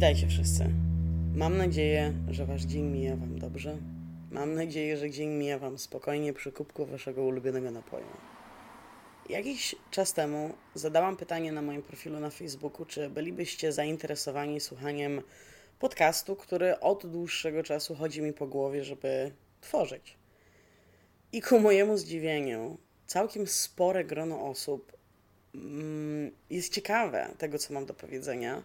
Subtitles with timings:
[0.00, 0.64] Witajcie wszyscy.
[1.34, 3.76] Mam nadzieję, że wasz dzień mija wam dobrze.
[4.30, 8.06] Mam nadzieję, że dzień mija wam spokojnie przy kubku waszego ulubionego napoju.
[9.28, 15.22] Jakiś czas temu zadałam pytanie na moim profilu na Facebooku, czy bylibyście zainteresowani słuchaniem
[15.78, 20.16] podcastu, który od dłuższego czasu chodzi mi po głowie, żeby tworzyć.
[21.32, 24.92] I ku mojemu zdziwieniu, całkiem spore grono osób
[25.54, 28.62] mm, jest ciekawe tego, co mam do powiedzenia,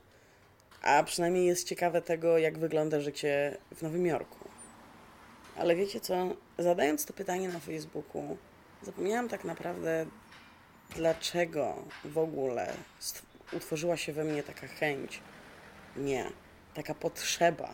[0.86, 4.50] a przynajmniej jest ciekawe tego, jak wygląda życie w Nowym Jorku.
[5.58, 6.36] Ale wiecie co?
[6.58, 8.38] Zadając to pytanie na Facebooku,
[8.82, 10.06] zapomniałam tak naprawdę,
[10.96, 12.74] dlaczego w ogóle
[13.54, 15.22] utworzyła się we mnie taka chęć,
[15.98, 16.32] nie,
[16.74, 17.74] taka potrzeba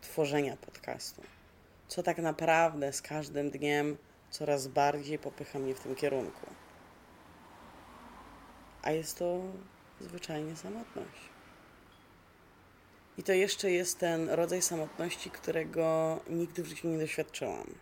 [0.00, 1.22] tworzenia podcastu.
[1.88, 3.96] Co tak naprawdę z każdym dniem
[4.30, 6.46] coraz bardziej popycha mnie w tym kierunku.
[8.82, 9.40] A jest to
[10.00, 11.33] zwyczajnie samotność.
[13.18, 17.74] I to jeszcze jest ten rodzaj samotności, którego nigdy w życiu nie doświadczyłam.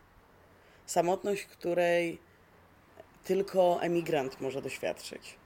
[0.86, 2.18] Samotność, której
[3.24, 5.36] tylko emigrant może doświadczyć.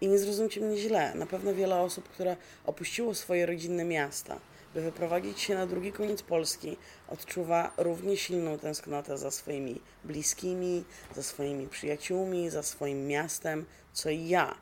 [0.00, 4.40] I nie zrozumcie mnie źle, na pewno wiele osób, które opuściło swoje rodzinne miasta,
[4.74, 6.76] by wyprowadzić się na drugi koniec Polski,
[7.08, 10.84] odczuwa równie silną tęsknotę za swoimi bliskimi,
[11.14, 14.54] za swoimi przyjaciółmi, za swoim miastem, co i ja.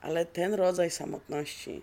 [0.00, 1.82] Ale ten rodzaj samotności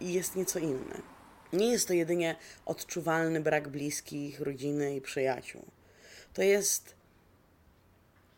[0.00, 1.13] jest nieco inny.
[1.54, 5.62] Nie jest to jedynie odczuwalny brak bliskich, rodziny i przyjaciół.
[6.34, 6.94] To jest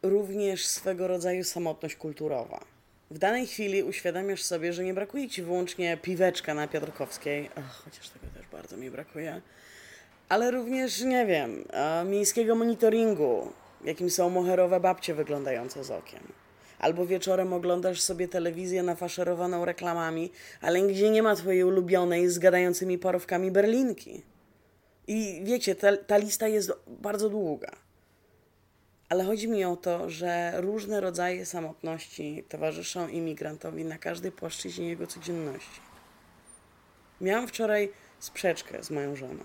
[0.03, 2.65] również swego rodzaju samotność kulturowa.
[3.11, 8.09] W danej chwili uświadamiasz sobie, że nie brakuje ci wyłącznie piweczka na Piotrkowskiej, Ach, chociaż
[8.09, 9.41] tego też bardzo mi brakuje,
[10.29, 11.65] ale również, nie wiem,
[12.05, 13.53] miejskiego monitoringu,
[13.85, 16.23] jakim są moherowe babcie wyglądające z okien.
[16.79, 22.99] Albo wieczorem oglądasz sobie telewizję nafaszerowaną reklamami, ale gdzie nie ma twojej ulubionej z gadającymi
[22.99, 24.23] parówkami berlinki.
[25.07, 27.71] I wiecie, ta, ta lista jest bardzo długa.
[29.09, 35.07] Ale chodzi mi o to, że różne rodzaje samotności towarzyszą imigrantowi na każdej płaszczyźnie jego
[35.07, 35.81] codzienności.
[37.21, 39.45] Miałam wczoraj sprzeczkę z moją żoną.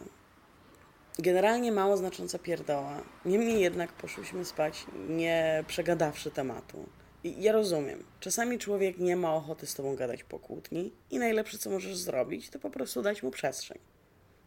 [1.19, 3.01] Generalnie mało znacząca pierdoła.
[3.25, 6.89] Niemniej jednak poszłyśmy spać, nie przegadawszy tematu.
[7.23, 8.03] Ja rozumiem.
[8.19, 12.49] Czasami człowiek nie ma ochoty z tobą gadać po kłótni i najlepsze, co możesz zrobić,
[12.49, 13.79] to po prostu dać mu przestrzeń.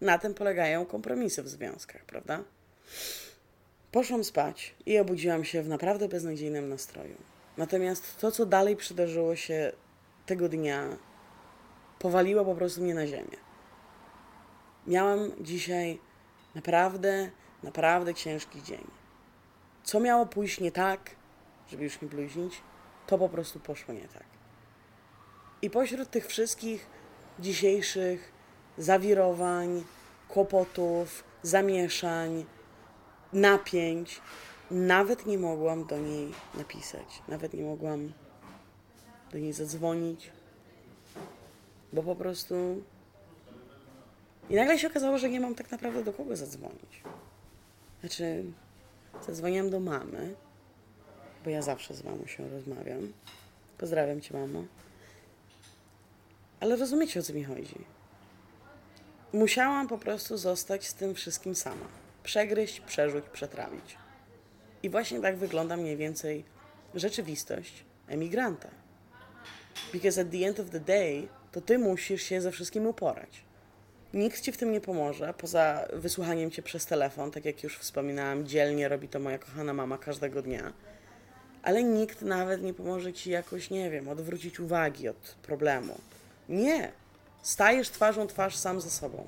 [0.01, 2.45] Na tym polegają kompromisy w związkach, prawda?
[3.93, 7.17] Poszłam spać i obudziłam się w naprawdę beznadziejnym nastroju.
[7.57, 9.73] Natomiast to, co dalej przydarzyło się
[10.27, 10.97] tego dnia,
[11.99, 13.37] powaliło po prostu mnie na ziemię.
[14.87, 15.99] Miałam dzisiaj
[16.55, 17.31] naprawdę,
[17.63, 18.87] naprawdę ciężki dzień.
[19.85, 21.11] Co miało pójść nie tak,
[21.69, 22.63] żeby już nie bluźnić,
[23.07, 24.27] to po prostu poszło nie tak.
[25.63, 26.87] I pośród tych wszystkich
[27.39, 28.33] dzisiejszych
[28.79, 29.85] zawirowań,
[30.29, 32.45] kłopotów, zamieszań,
[33.33, 34.21] napięć,
[34.71, 38.13] nawet nie mogłam do niej napisać, nawet nie mogłam
[39.33, 40.33] do niej zadzwonić,
[41.93, 42.83] bo po prostu.
[44.51, 47.03] I nagle się okazało, że nie mam tak naprawdę do kogo zadzwonić.
[48.01, 48.45] Znaczy,
[49.27, 50.35] zadzwoniłam do mamy,
[51.45, 53.13] bo ja zawsze z mamą się rozmawiam.
[53.79, 54.65] Pozdrawiam cię, mamo.
[56.61, 57.79] Ale rozumiecie, o co mi chodzi.
[59.33, 61.87] Musiałam po prostu zostać z tym wszystkim sama.
[62.23, 63.97] Przegryźć, przerzuć, przetrawić.
[64.83, 66.45] I właśnie tak wygląda mniej więcej
[66.95, 68.69] rzeczywistość emigranta.
[69.93, 73.45] Because at the end of the day, to ty musisz się ze wszystkim uporać.
[74.15, 78.47] Nikt ci w tym nie pomoże, poza wysłuchaniem cię przez telefon, tak jak już wspominałam,
[78.47, 80.73] dzielnie robi to moja kochana mama każdego dnia
[81.65, 85.99] ale nikt nawet nie pomoże ci jakoś, nie wiem, odwrócić uwagi od problemu.
[86.49, 86.93] Nie.
[87.43, 89.25] Stajesz twarzą twarz sam ze sobą.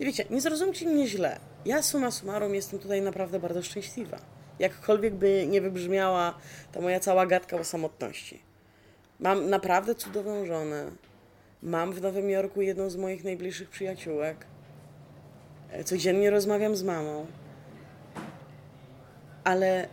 [0.00, 1.38] I wiecie, nie zrozumcie mnie źle.
[1.64, 4.18] Ja suma summarum jestem tutaj naprawdę bardzo szczęśliwa.
[4.58, 6.34] Jakkolwiek by nie wybrzmiała
[6.72, 8.42] ta moja cała gadka o samotności.
[9.20, 10.90] Mam naprawdę cudowną żonę.
[11.62, 14.46] Mam w Nowym Jorku jedną z moich najbliższych przyjaciółek.
[15.70, 17.26] E, codziennie rozmawiam z mamą.
[19.44, 19.88] Ale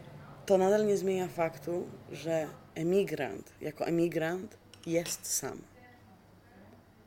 [0.47, 5.61] to nadal nie zmienia faktu, że emigrant jako emigrant jest sam.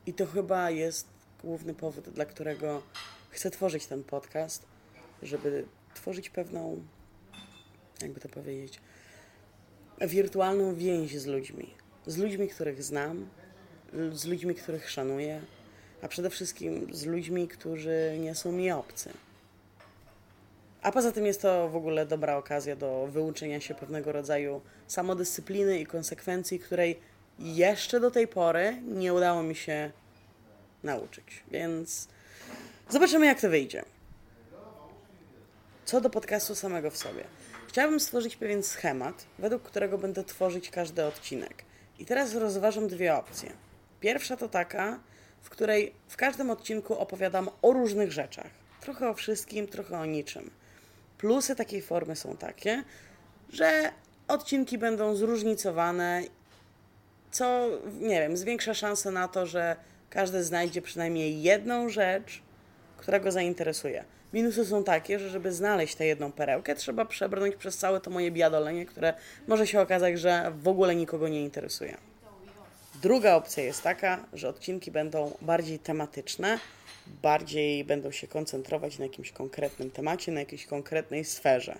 [0.05, 1.07] I to chyba jest
[1.43, 2.81] główny powód, dla którego
[3.29, 4.65] chcę tworzyć ten podcast,
[5.23, 6.83] żeby tworzyć pewną,
[8.01, 8.79] jakby to powiedzieć,
[10.01, 11.73] wirtualną więź z ludźmi.
[12.07, 13.29] Z ludźmi, których znam,
[14.11, 15.41] z ludźmi, których szanuję,
[16.01, 19.09] a przede wszystkim z ludźmi, którzy nie są mi obcy.
[20.81, 25.79] A poza tym jest to w ogóle dobra okazja do wyuczenia się pewnego rodzaju samodyscypliny
[25.79, 26.99] i konsekwencji, której
[27.39, 29.91] jeszcze do tej pory nie udało mi się
[30.83, 31.43] nauczyć.
[31.51, 32.07] Więc
[32.89, 33.83] zobaczymy, jak to wyjdzie.
[35.85, 37.23] Co do podcastu samego w sobie.
[37.67, 41.63] Chciałabym stworzyć pewien schemat, według którego będę tworzyć każdy odcinek.
[41.99, 43.51] I teraz rozważam dwie opcje.
[43.99, 44.99] Pierwsza to taka,
[45.41, 48.51] w której w każdym odcinku opowiadam o różnych rzeczach.
[48.81, 50.51] Trochę o wszystkim, trochę o niczym.
[51.21, 52.83] Plusy takiej formy są takie,
[53.49, 53.91] że
[54.27, 56.23] odcinki będą zróżnicowane,
[57.31, 57.67] co,
[57.99, 59.75] nie wiem, zwiększa szanse na to, że
[60.09, 62.41] każdy znajdzie przynajmniej jedną rzecz,
[62.97, 64.03] która go zainteresuje.
[64.33, 68.31] Minusy są takie, że żeby znaleźć tę jedną perełkę, trzeba przebrnąć przez całe to moje
[68.31, 69.13] biadolenie, które
[69.47, 71.97] może się okazać, że w ogóle nikogo nie interesuje.
[73.01, 76.59] Druga opcja jest taka, że odcinki będą bardziej tematyczne,
[77.21, 81.79] bardziej będą się koncentrować na jakimś konkretnym temacie, na jakiejś konkretnej sferze.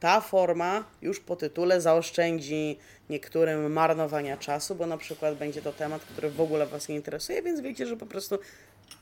[0.00, 2.78] Ta forma już po tytule zaoszczędzi
[3.10, 7.42] niektórym marnowania czasu, bo na przykład będzie to temat, który w ogóle Was nie interesuje,
[7.42, 8.38] więc wiecie, że po prostu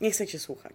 [0.01, 0.75] nie chcecie słuchać.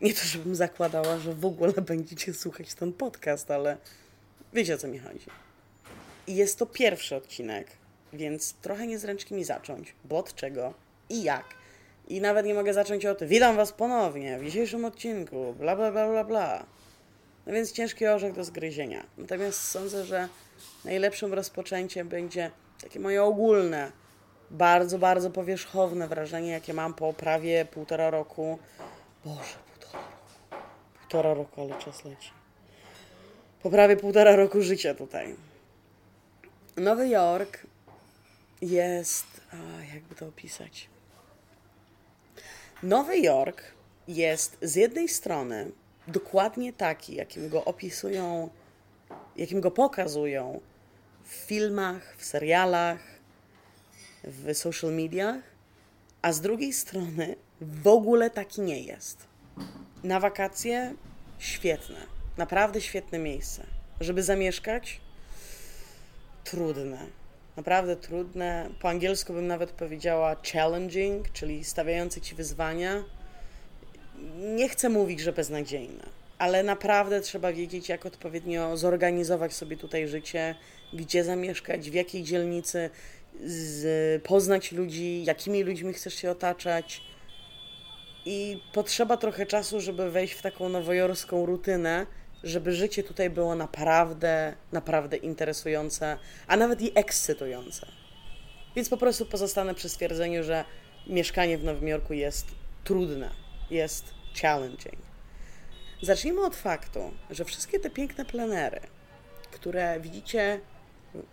[0.00, 3.76] Nie to, żebym zakładała, że w ogóle będziecie słuchać ten podcast, ale
[4.52, 5.26] wiecie o co mi chodzi.
[6.26, 7.68] I jest to pierwszy odcinek,
[8.12, 10.74] więc trochę niezręcznie mi zacząć, bo od czego
[11.08, 11.63] i jak.
[12.08, 16.08] I nawet nie mogę zacząć od witam Was ponownie w dzisiejszym odcinku, bla bla bla
[16.08, 16.66] bla bla.
[17.46, 19.06] No więc ciężki orzech do zgryzienia.
[19.18, 20.28] Natomiast sądzę, że
[20.84, 22.50] najlepszym rozpoczęciem będzie
[22.82, 23.92] takie moje ogólne,
[24.50, 28.58] bardzo, bardzo powierzchowne wrażenie, jakie mam po prawie półtora roku.
[29.24, 30.18] Boże, półtora roku.
[31.00, 32.30] Półtora roku, ale czas leci.
[33.62, 35.34] Po prawie półtora roku życia tutaj.
[36.76, 37.58] Nowy Jork
[38.62, 39.26] jest.
[39.52, 40.88] A, jakby to opisać?
[42.84, 43.62] Nowy Jork
[44.08, 45.70] jest z jednej strony
[46.08, 48.50] dokładnie taki, jakim go opisują,
[49.36, 50.60] jakim go pokazują
[51.24, 53.00] w filmach, w serialach,
[54.24, 55.42] w social mediach,
[56.22, 59.26] a z drugiej strony w ogóle taki nie jest.
[60.02, 60.94] Na wakacje
[61.38, 62.06] świetne,
[62.36, 63.66] naprawdę świetne miejsce.
[64.00, 65.00] Żeby zamieszkać,
[66.44, 67.06] trudne.
[67.56, 68.70] Naprawdę trudne.
[68.80, 73.04] Po angielsku bym nawet powiedziała challenging, czyli stawiające ci wyzwania
[74.38, 76.02] nie chcę mówić, że beznadziejne,
[76.38, 80.54] ale naprawdę trzeba wiedzieć, jak odpowiednio zorganizować sobie tutaj życie,
[80.92, 82.90] gdzie zamieszkać, w jakiej dzielnicy,
[83.44, 87.02] z, poznać ludzi, jakimi ludźmi chcesz się otaczać.
[88.26, 92.06] I potrzeba trochę czasu, żeby wejść w taką nowojorską rutynę,
[92.44, 97.86] żeby życie tutaj było naprawdę, naprawdę interesujące, a nawet i ekscytujące.
[98.76, 100.64] Więc po prostu pozostanę przy stwierdzeniu, że
[101.06, 102.46] mieszkanie w Nowym Jorku jest
[102.84, 104.04] trudne jest
[104.42, 104.98] challenging.
[106.02, 108.80] Zacznijmy od faktu, że wszystkie te piękne plenery,
[109.50, 110.60] które widzicie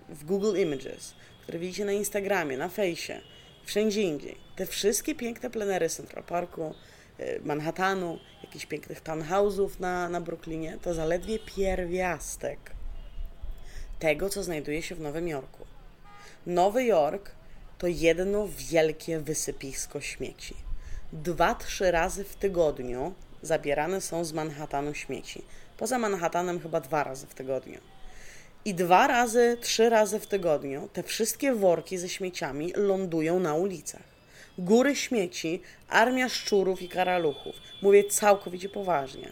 [0.10, 3.22] w Google Images, które widzicie na Instagramie, na fejsie,
[3.66, 6.75] wszędzie indziej, te wszystkie piękne plenery Central Parku,
[7.44, 12.59] Manhattanu, jakichś pięknych townhouse'ów na, na Brooklynie, to zaledwie pierwiastek
[14.00, 15.65] tego, co znajduje się w Nowym Jorku.
[16.45, 17.31] Nowy Jork
[17.77, 20.56] to jedno wielkie wysypisko śmieci
[21.13, 25.44] dwa, trzy razy w tygodniu zabierane są z Manhattanu śmieci.
[25.78, 27.80] Poza Manhattanem chyba dwa razy w tygodniu.
[28.66, 34.11] I dwa razy, trzy razy w tygodniu te wszystkie worki ze śmieciami lądują na ulicach.
[34.58, 37.56] Góry śmieci, armia szczurów i karaluchów.
[37.81, 39.31] Mówię całkowicie poważnie.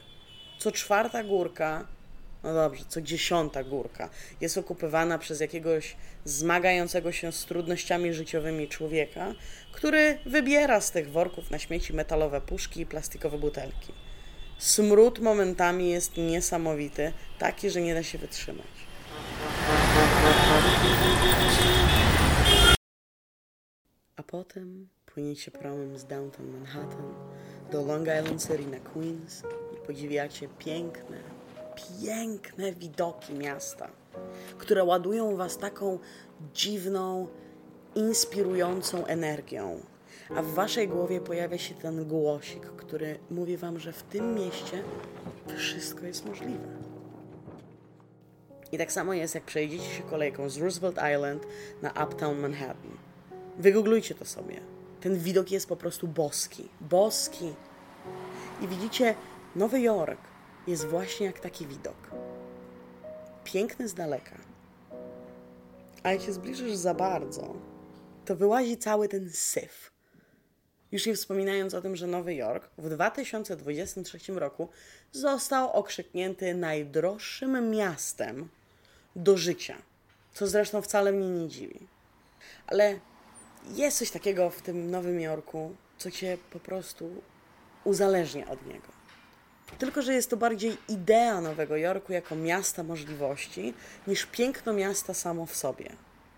[0.59, 1.87] Co czwarta górka
[2.43, 4.09] no dobrze, co dziesiąta górka
[4.41, 5.95] jest okupywana przez jakiegoś
[6.25, 9.33] zmagającego się z trudnościami życiowymi człowieka,
[9.71, 13.93] który wybiera z tych worków na śmieci metalowe puszki i plastikowe butelki.
[14.57, 18.67] Smród momentami jest niesamowity, taki, że nie da się wytrzymać.
[24.15, 24.87] A potem
[25.19, 27.13] płyniecie promem z downtown Manhattan
[27.71, 31.17] do Long Island City na Queens i podziwiacie piękne,
[32.01, 33.89] piękne widoki miasta,
[34.57, 35.99] które ładują Was taką
[36.53, 37.27] dziwną,
[37.95, 39.79] inspirującą energią.
[40.35, 44.83] A w Waszej głowie pojawia się ten głosik, który mówi Wam, że w tym mieście
[45.57, 46.67] wszystko jest możliwe.
[48.71, 51.43] I tak samo jest, jak przejdziecie się kolejką z Roosevelt Island
[51.81, 52.91] na Uptown Manhattan.
[53.57, 54.78] Wygooglujcie to sobie.
[55.01, 56.69] Ten widok jest po prostu boski.
[56.81, 57.53] Boski.
[58.61, 59.15] I widzicie
[59.55, 60.21] Nowy Jork,
[60.67, 62.11] jest właśnie jak taki widok.
[63.43, 64.37] Piękny z daleka.
[66.03, 67.55] A jak się zbliżysz za bardzo,
[68.25, 69.91] to wyłazi cały ten syf.
[70.91, 74.69] Już nie wspominając o tym, że Nowy Jork w 2023 roku
[75.11, 78.49] został okrzyknięty najdroższym miastem
[79.15, 79.75] do życia,
[80.33, 81.87] co zresztą wcale mnie nie dziwi.
[82.67, 82.99] Ale
[83.75, 87.21] jest coś takiego w tym Nowym Jorku, co cię po prostu
[87.83, 88.87] uzależnia od niego.
[89.77, 93.73] Tylko, że jest to bardziej idea Nowego Jorku jako miasta możliwości,
[94.07, 95.89] niż piękno miasta samo w sobie.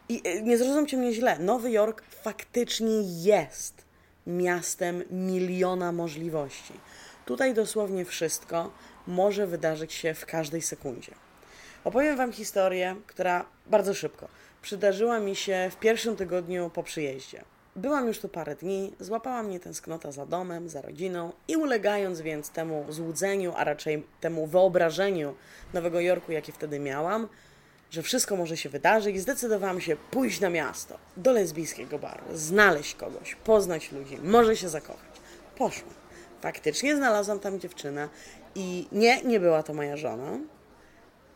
[0.09, 3.85] I e, nie zrozumcie mnie źle, Nowy Jork faktycznie jest
[4.27, 6.73] miastem miliona możliwości.
[7.25, 8.71] Tutaj dosłownie wszystko
[9.07, 11.11] może wydarzyć się w każdej sekundzie.
[11.83, 14.27] Opowiem Wam historię, która bardzo szybko
[14.61, 17.43] przydarzyła mi się w pierwszym tygodniu po przyjeździe.
[17.75, 22.49] Byłam już tu parę dni, złapała mnie tęsknota za domem, za rodziną i ulegając więc
[22.49, 25.35] temu złudzeniu, a raczej temu wyobrażeniu
[25.73, 27.27] Nowego Jorku, jakie wtedy miałam,
[27.91, 33.35] że wszystko może się wydarzyć, zdecydowałam się pójść na miasto, do lesbijskiego baru, znaleźć kogoś,
[33.35, 35.11] poznać ludzi, może się zakochać.
[35.57, 35.93] Poszłam.
[36.41, 38.09] Faktycznie znalazłam tam dziewczynę
[38.55, 40.37] i nie, nie była to moja żona.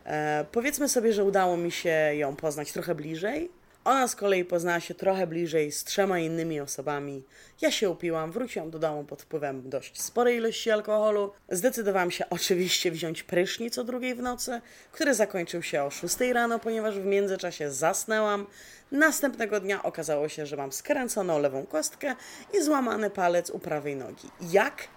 [0.06, 3.50] E, powiedzmy sobie, że udało mi się ją poznać trochę bliżej.
[3.84, 7.24] Ona z kolei poznała się trochę bliżej z trzema innymi osobami.
[7.60, 11.32] Ja się upiłam, wróciłam do domu pod wpływem dość sporej ilości alkoholu.
[11.48, 14.60] Zdecydowałam się oczywiście wziąć prysznic o drugiej w nocy,
[14.92, 18.46] który zakończył się o 6 rano, ponieważ w międzyczasie zasnęłam.
[18.92, 22.14] Następnego dnia okazało się, że mam skręconą lewą kostkę
[22.54, 24.28] i złamany palec u prawej nogi.
[24.50, 24.88] Jak?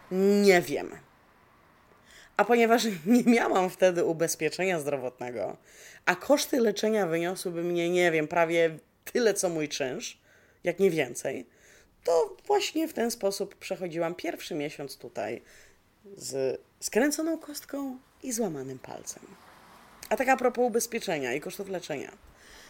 [0.41, 1.08] Nie wiem.
[2.39, 5.57] A ponieważ nie miałam wtedy ubezpieczenia zdrowotnego,
[6.05, 10.17] a koszty leczenia wyniosłyby mnie, nie wiem, prawie tyle co mój czynsz,
[10.63, 11.45] jak nie więcej,
[12.03, 15.41] to właśnie w ten sposób przechodziłam pierwszy miesiąc tutaj
[16.17, 19.23] z skręconą kostką i złamanym palcem.
[20.09, 22.11] A tak a propos ubezpieczenia i kosztów leczenia.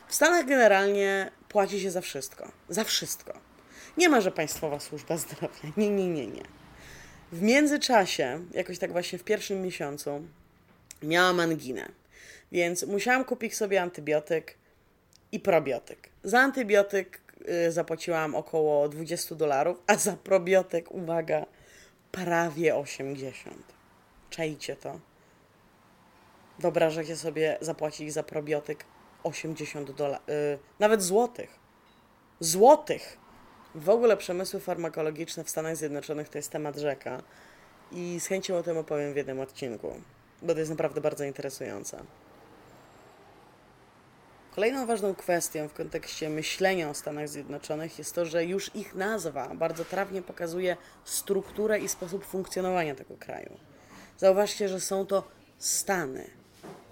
[0.07, 2.51] W Stanach generalnie płaci się za wszystko.
[2.69, 3.33] Za wszystko.
[3.97, 5.69] Nie ma, że państwowa służba zdrowia.
[5.77, 6.58] Nie, nie, nie, nie.
[7.31, 10.21] W międzyczasie, jakoś tak właśnie w pierwszym miesiącu,
[11.03, 11.89] miałam anginę,
[12.51, 14.57] więc musiałam kupić sobie antybiotyk
[15.31, 16.09] i probiotyk.
[16.23, 17.19] Za antybiotyk
[17.67, 21.45] y, zapłaciłam około 20 dolarów, a za probiotyk, uwaga,
[22.11, 23.55] prawie 80.
[24.29, 24.99] Czajcie to.
[26.59, 28.85] Wyobrażacie sobie zapłacić za probiotyk
[29.23, 31.59] 80 dolarów, yy, nawet złotych.
[32.39, 33.17] Złotych!
[33.75, 37.21] W ogóle przemysły farmakologiczne w Stanach Zjednoczonych to jest temat rzeka
[37.91, 40.01] i z chęcią o tym opowiem w jednym odcinku,
[40.41, 42.03] bo to jest naprawdę bardzo interesujące.
[44.55, 49.55] Kolejną ważną kwestią w kontekście myślenia o Stanach Zjednoczonych jest to, że już ich nazwa
[49.55, 53.57] bardzo trawnie pokazuje strukturę i sposób funkcjonowania tego kraju.
[54.17, 55.23] Zauważcie, że są to
[55.57, 56.29] Stany,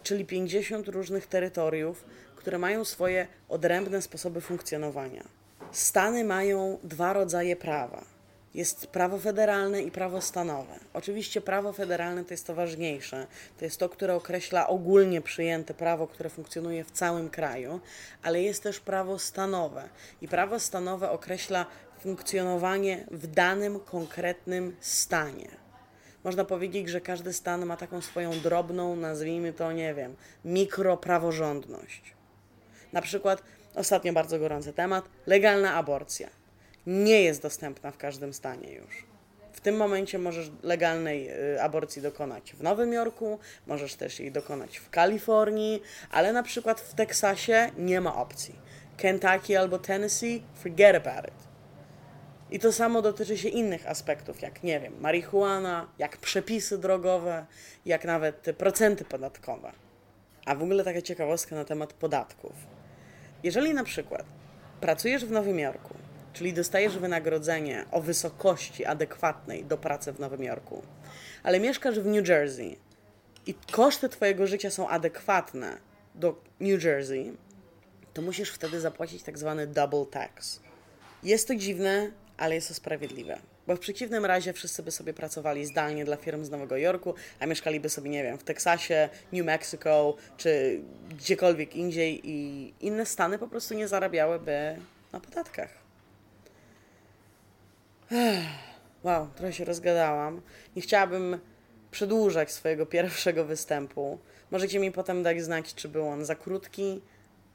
[0.04, 2.06] czyli 50 różnych terytoriów,
[2.36, 5.37] które mają swoje odrębne sposoby funkcjonowania.
[5.72, 8.04] Stany mają dwa rodzaje prawa.
[8.54, 10.80] Jest prawo federalne i prawo stanowe.
[10.94, 13.28] Oczywiście prawo federalne to jest to ważniejsze.
[13.60, 17.80] To jest to, które określa ogólnie przyjęte prawo, które funkcjonuje w całym kraju,
[18.24, 19.90] ale jest też prawo stanowe.
[20.22, 21.66] I prawo stanowe określa
[22.00, 25.48] funkcjonowanie w danym konkretnym stanie.
[26.24, 32.14] Można powiedzieć, że każdy stan ma taką swoją drobną, nazwijmy to, nie wiem, mikropraworządność.
[32.94, 33.44] Na przykład
[33.78, 35.10] Ostatnio bardzo gorący temat.
[35.26, 36.30] Legalna aborcja.
[36.88, 39.06] Nie jest dostępna w każdym stanie już.
[39.54, 44.78] W tym momencie możesz legalnej y, aborcji dokonać w Nowym Jorku, możesz też jej dokonać
[44.78, 45.82] w Kalifornii,
[46.12, 48.56] ale na przykład w Teksasie nie ma opcji.
[48.98, 51.48] Kentucky albo Tennessee, forget about it.
[52.52, 57.46] I to samo dotyczy się innych aspektów, jak nie wiem, marihuana, jak przepisy drogowe,
[57.86, 59.72] jak nawet procenty podatkowe.
[60.46, 62.77] A w ogóle taka ciekawostka na temat podatków.
[63.44, 64.26] Jeżeli na przykład
[64.82, 65.94] pracujesz w Nowym Jorku,
[66.34, 70.82] czyli dostajesz wynagrodzenie o wysokości adekwatnej do pracy w Nowym Jorku,
[71.44, 72.78] ale mieszkasz w New Jersey
[73.46, 75.78] i koszty Twojego życia są adekwatne
[76.16, 77.34] do New Jersey,
[78.14, 80.60] to musisz wtedy zapłacić tak zwany double tax.
[81.24, 83.40] Jest to dziwne, ale jest to sprawiedliwe.
[83.68, 87.46] Bo w przeciwnym razie wszyscy by sobie pracowali zdalnie dla firm z Nowego Jorku, a
[87.46, 93.48] mieszkaliby sobie, nie wiem, w Teksasie, New Mexico czy gdziekolwiek indziej i inne stany po
[93.48, 94.76] prostu nie zarabiałyby
[95.14, 95.70] na podatkach.
[99.04, 100.42] Wow, trochę się rozgadałam.
[100.76, 101.40] Nie chciałabym
[101.92, 104.20] przedłużać swojego pierwszego występu.
[104.52, 107.02] Możecie mi potem dać znać, czy był on za krótki,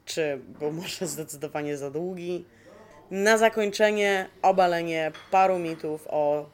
[0.05, 2.45] czy był może zdecydowanie za długi
[3.13, 6.47] na zakończenie obalenie paru mitów o.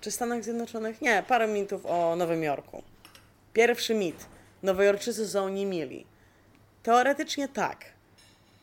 [0.00, 1.00] Czy Stanach Zjednoczonych?
[1.00, 2.82] Nie, paru mitów o Nowym Jorku.
[3.52, 4.26] Pierwszy mit.
[4.62, 6.06] Nowojorczycy są niemili.
[6.82, 7.84] Teoretycznie tak,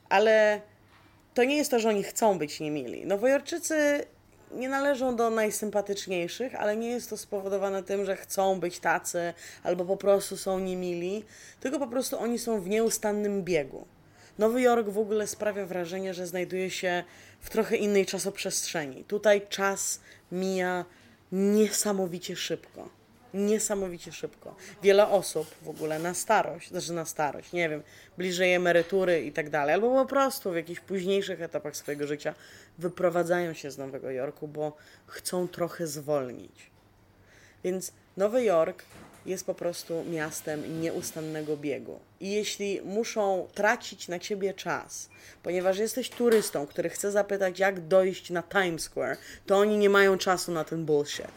[0.09, 0.61] ale
[1.33, 3.05] to nie jest to, że oni chcą być niemili.
[3.05, 4.05] Nowojorczycy
[4.51, 9.33] nie należą do najsympatyczniejszych, ale nie jest to spowodowane tym, że chcą być tacy
[9.63, 11.25] albo po prostu są niemili,
[11.59, 13.85] tylko po prostu oni są w nieustannym biegu.
[14.39, 17.03] Nowy Jork w ogóle sprawia wrażenie, że znajduje się
[17.39, 19.03] w trochę innej czasoprzestrzeni.
[19.03, 19.99] Tutaj czas
[20.31, 20.85] mija
[21.31, 22.89] niesamowicie szybko.
[23.33, 24.55] Niesamowicie szybko.
[24.83, 27.83] Wiele osób w ogóle na starość, znaczy na starość, nie wiem,
[28.17, 32.35] bliżej emerytury i tak dalej, albo po prostu w jakichś późniejszych etapach swojego życia
[32.77, 34.77] wyprowadzają się z Nowego Jorku, bo
[35.07, 36.71] chcą trochę zwolnić.
[37.63, 38.83] Więc Nowy Jork
[39.25, 41.99] jest po prostu miastem nieustannego biegu.
[42.19, 45.09] I jeśli muszą tracić na ciebie czas,
[45.43, 50.17] ponieważ jesteś turystą, który chce zapytać, jak dojść na Times Square, to oni nie mają
[50.17, 51.27] czasu na ten bullshit.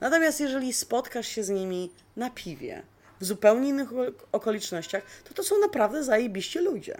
[0.00, 2.82] Natomiast jeżeli spotkasz się z nimi na piwie,
[3.20, 3.88] w zupełnie innych
[4.32, 6.98] okolicznościach, to to są naprawdę zajebiście ludzie.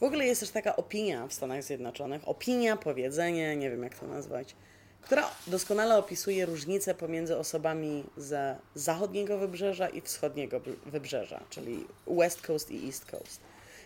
[0.00, 4.06] W ogóle jest też taka opinia w Stanach Zjednoczonych, opinia, powiedzenie, nie wiem jak to
[4.06, 4.54] nazwać,
[5.02, 12.70] która doskonale opisuje różnicę pomiędzy osobami ze zachodniego wybrzeża i wschodniego wybrzeża, czyli West Coast
[12.70, 13.40] i East Coast.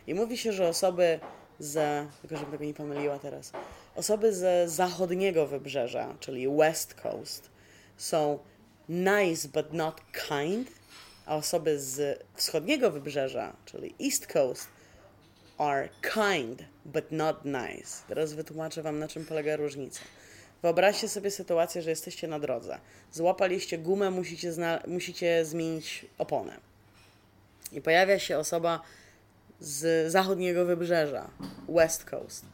[0.06, 1.20] I mówi się, że osoby
[1.58, 3.52] ze, tylko żebym tego nie pomyliła teraz,
[3.96, 7.50] osoby ze zachodniego wybrzeża, czyli West Coast,
[7.96, 8.38] są
[8.88, 10.70] nice but not kind,
[11.26, 14.68] a osoby z wschodniego wybrzeża, czyli East Coast,
[15.58, 18.02] are kind but not nice.
[18.08, 20.00] Teraz wytłumaczę Wam, na czym polega różnica.
[20.64, 22.78] Wyobraźcie sobie sytuację, że jesteście na drodze.
[23.12, 24.52] Złapaliście gumę, musicie,
[24.86, 26.56] musicie zmienić oponę.
[27.72, 28.80] I pojawia się osoba
[29.60, 31.30] z zachodniego wybrzeża,
[31.68, 32.44] West Coast.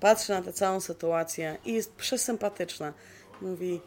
[0.00, 2.92] Patrzy na tę całą sytuację i jest przesympatyczna.
[3.40, 3.80] Mówi,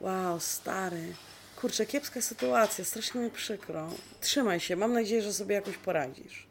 [0.00, 1.14] wow, stary,
[1.60, 3.90] kurczę, kiepska sytuacja, strasznie mi przykro.
[4.20, 6.46] Trzymaj się, mam nadzieję, że sobie jakoś poradzisz.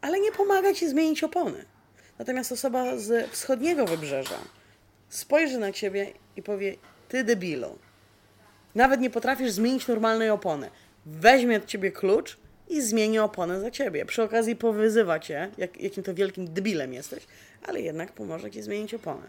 [0.00, 1.64] Ale nie pomaga ci zmienić opony.
[2.18, 4.38] Natomiast osoba z wschodniego wybrzeża
[5.08, 6.76] spojrzy na ciebie i powie:
[7.08, 7.78] Ty debilu.
[8.74, 10.70] Nawet nie potrafisz zmienić normalnej opony.
[11.06, 14.06] Weźmie od ciebie klucz i zmieni oponę za ciebie.
[14.06, 17.26] Przy okazji powyzywa cię, jak, jakim to wielkim debilem jesteś,
[17.62, 19.26] ale jednak pomoże ci zmienić oponę.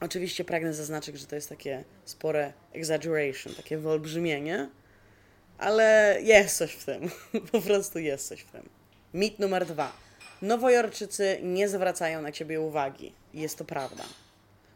[0.00, 4.68] Oczywiście pragnę zaznaczyć, że to jest takie spore exaggeration, takie wyolbrzymienie,
[5.58, 7.10] ale jest coś w tym.
[7.52, 8.68] po prostu jest coś w tym.
[9.14, 9.92] Mit numer dwa.
[10.42, 13.12] Nowojorczycy nie zwracają na ciebie uwagi.
[13.34, 14.04] Jest to prawda.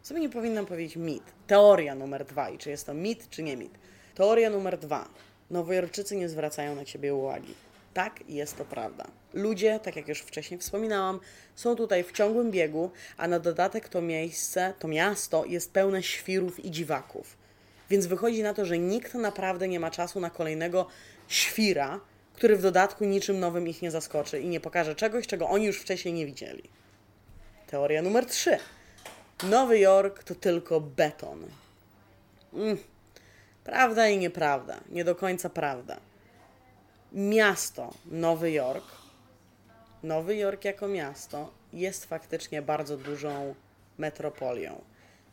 [0.03, 1.23] Sobie nie powinnam powiedzieć mit.
[1.47, 2.49] Teoria numer dwa.
[2.49, 3.71] I czy jest to mit, czy nie mit.
[4.15, 5.09] Teoria numer dwa.
[5.49, 7.53] Nowojorczycy nie zwracają na ciebie uwagi.
[7.93, 9.07] Tak, jest to prawda.
[9.33, 11.19] Ludzie, tak jak już wcześniej wspominałam,
[11.55, 16.65] są tutaj w ciągłym biegu, a na dodatek to miejsce, to miasto jest pełne świrów
[16.65, 17.37] i dziwaków.
[17.89, 20.87] Więc wychodzi na to, że nikt naprawdę nie ma czasu na kolejnego
[21.27, 21.99] świra,
[22.33, 25.79] który w dodatku niczym nowym ich nie zaskoczy i nie pokaże czegoś, czego oni już
[25.79, 26.63] wcześniej nie widzieli.
[27.67, 28.57] Teoria numer 3.
[29.43, 31.45] Nowy Jork to tylko beton.
[32.53, 32.77] Mm.
[33.63, 34.79] Prawda i nieprawda.
[34.89, 35.97] Nie do końca prawda.
[37.13, 38.85] Miasto Nowy Jork,
[40.03, 43.55] Nowy Jork jako miasto jest faktycznie bardzo dużą
[43.97, 44.81] metropolią.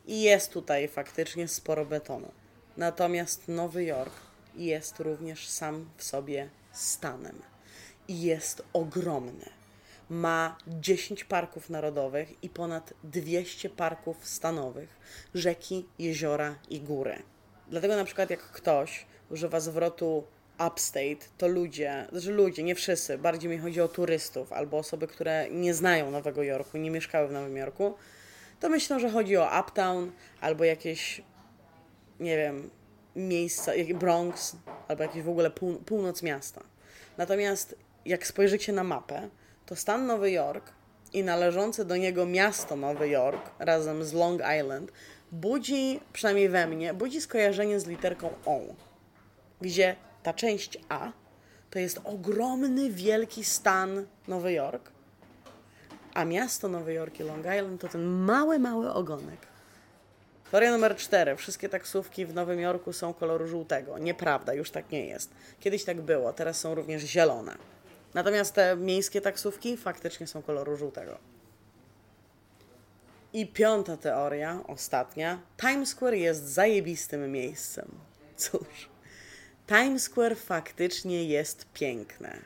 [0.05, 2.31] I jest tutaj faktycznie sporo betonu.
[2.77, 4.13] Natomiast Nowy Jork
[4.55, 7.41] jest również sam w sobie stanem.
[8.07, 9.60] I jest ogromny
[10.11, 14.99] ma 10 parków narodowych i ponad 200 parków stanowych,
[15.35, 17.15] rzeki, jeziora i góry.
[17.67, 20.23] Dlatego na przykład jak ktoś używa zwrotu
[20.67, 25.47] upstate, to ludzie, znaczy ludzie, nie wszyscy, bardziej mi chodzi o turystów albo osoby, które
[25.51, 27.93] nie znają Nowego Jorku, nie mieszkały w Nowym Jorku,
[28.59, 31.21] to myślą, że chodzi o uptown albo jakieś,
[32.19, 32.69] nie wiem,
[33.15, 34.55] miejsca, Bronx
[34.87, 36.63] albo jakieś w ogóle pół, północ miasta.
[37.17, 39.29] Natomiast jak spojrzycie na mapę,
[39.71, 40.71] to stan Nowy Jork
[41.13, 44.91] i należące do niego miasto Nowy Jork razem z Long Island
[45.31, 48.59] budzi, przynajmniej we mnie, budzi skojarzenie z literką O,
[49.61, 51.11] gdzie ta część A
[51.69, 54.91] to jest ogromny, wielki stan Nowy Jork,
[56.13, 59.39] a miasto Nowy Jork i Long Island to ten mały, mały ogonek.
[60.51, 61.35] Teoria numer cztery.
[61.35, 63.97] Wszystkie taksówki w Nowym Jorku są koloru żółtego.
[63.97, 65.29] Nieprawda, już tak nie jest.
[65.59, 67.55] Kiedyś tak było, teraz są również zielone.
[68.13, 71.17] Natomiast te miejskie taksówki faktycznie są koloru żółtego.
[73.33, 75.39] I piąta teoria, ostatnia.
[75.57, 77.87] Times Square jest zajebistym miejscem.
[78.37, 78.89] Cóż,
[79.67, 82.37] Times Square faktycznie jest piękne.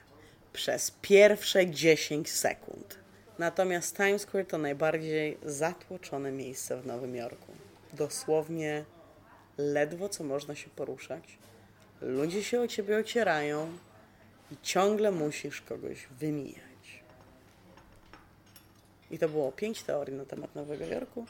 [0.53, 2.97] Przez pierwsze 10 sekund.
[3.39, 7.51] Natomiast Times Square to najbardziej zatłoczone miejsce w Nowym Jorku.
[7.93, 8.85] Dosłownie
[9.57, 11.37] ledwo co można się poruszać.
[12.01, 13.77] Ludzie się o ciebie ocierają,
[14.51, 17.03] i ciągle musisz kogoś wymijać.
[19.11, 21.25] I to było pięć teorii na temat Nowego Jorku,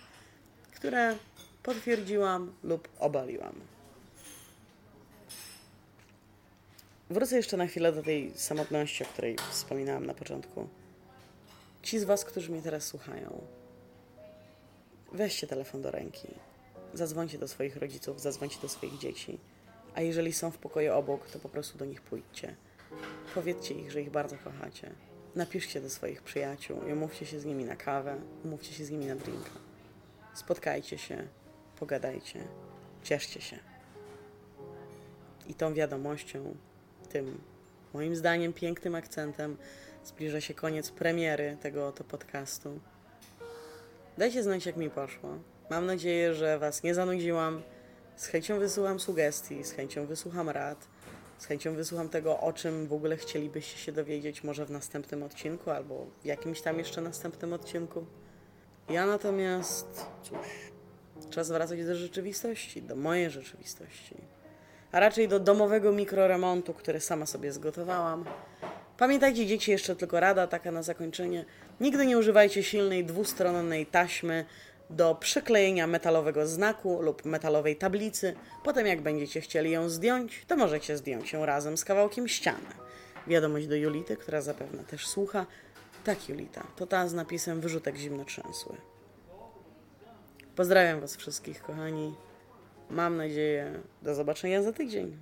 [0.75, 1.15] które
[1.63, 3.61] potwierdziłam lub obaliłam.
[7.09, 10.67] Wrócę jeszcze na chwilę do tej samotności, o której wspominałam na początku.
[11.81, 13.41] Ci z Was, którzy mnie teraz słuchają,
[15.11, 16.27] weźcie telefon do ręki,
[16.93, 19.39] zadzwońcie do swoich rodziców, zadzwońcie do swoich dzieci,
[19.95, 22.55] a jeżeli są w pokoju obok, to po prostu do nich pójdźcie.
[23.33, 24.91] Powiedzcie ich, że ich bardzo kochacie.
[25.35, 29.05] Napiszcie do swoich przyjaciół i umówcie się z nimi na kawę, umówcie się z nimi
[29.05, 29.51] na drinka.
[30.33, 31.27] Spotkajcie się,
[31.79, 32.47] pogadajcie,
[33.03, 33.59] cieszcie się.
[35.47, 36.55] I tą wiadomością,
[37.09, 37.41] tym
[37.93, 39.57] moim zdaniem pięknym akcentem
[40.05, 42.79] zbliża się koniec premiery tego oto podcastu.
[44.17, 45.29] Dajcie znać, jak mi poszło.
[45.69, 47.61] Mam nadzieję, że Was nie zanudziłam.
[48.15, 50.87] Z chęcią wysłucham sugestii, z chęcią wysłucham rad,
[51.37, 55.71] z chęcią wysłucham tego, o czym w ogóle chcielibyście się dowiedzieć, może w następnym odcinku
[55.71, 58.05] albo w jakimś tam jeszcze następnym odcinku.
[58.89, 60.37] Ja natomiast, cóż,
[61.29, 64.15] czas wracać do rzeczywistości, do mojej rzeczywistości,
[64.91, 68.25] a raczej do domowego mikroremontu, który sama sobie zgotowałam.
[68.97, 71.45] Pamiętajcie, dzieci, jeszcze tylko rada taka na zakończenie.
[71.79, 74.45] Nigdy nie używajcie silnej dwustronnej taśmy
[74.89, 78.35] do przyklejenia metalowego znaku lub metalowej tablicy.
[78.63, 82.67] Potem, jak będziecie chcieli ją zdjąć, to możecie zdjąć ją razem z kawałkiem ściany.
[83.27, 85.45] Wiadomość do Julity, która zapewne też słucha.
[86.03, 88.75] Tak, Julita, to ta z napisem wyrzutek zimnotrzęsły.
[90.55, 92.15] Pozdrawiam Was wszystkich, kochani.
[92.89, 95.17] Mam nadzieję, do zobaczenia za tydzień.